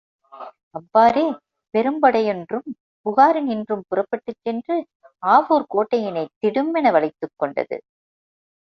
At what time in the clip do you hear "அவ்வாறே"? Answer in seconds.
0.71-1.25